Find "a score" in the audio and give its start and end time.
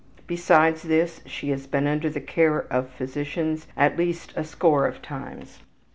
4.35-4.87